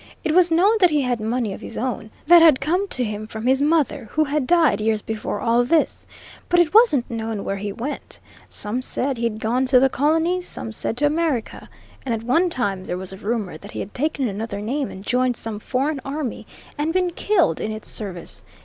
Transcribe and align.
It 0.23 0.31
was 0.33 0.49
known 0.49 0.77
that 0.79 0.89
he 0.89 1.03
had 1.03 1.21
money 1.21 1.53
of 1.53 1.61
his 1.61 1.77
own, 1.77 2.09
that 2.25 2.41
had 2.41 2.59
come 2.59 2.87
to 2.87 3.03
him 3.03 3.27
from 3.27 3.45
his 3.45 3.61
mother, 3.61 4.09
who 4.13 4.23
had 4.23 4.47
died 4.47 4.81
years 4.81 5.03
before 5.03 5.39
all 5.39 5.63
this. 5.63 6.07
But 6.49 6.59
it 6.59 6.73
wasn't 6.73 7.07
known 7.11 7.43
where 7.43 7.57
he 7.57 7.71
went. 7.71 8.17
Some 8.49 8.81
said 8.81 9.19
he'd 9.19 9.39
gone 9.39 9.67
to 9.67 9.79
the 9.79 9.89
Colonies; 9.89 10.47
some 10.47 10.71
said 10.71 10.97
to 10.97 11.05
America. 11.05 11.69
And 12.03 12.15
at 12.15 12.23
one 12.23 12.49
time 12.49 12.85
there 12.85 12.97
was 12.97 13.13
a 13.13 13.17
rumour 13.17 13.59
that 13.59 13.69
he'd 13.69 13.93
taken 13.93 14.27
another 14.27 14.59
name 14.59 14.89
and 14.89 15.03
joined 15.03 15.37
some 15.37 15.59
foreign 15.59 15.99
army, 16.03 16.47
and 16.79 16.91
been 16.93 17.11
killed 17.11 17.61
in 17.61 17.71
its 17.71 17.87
service. 17.87 18.41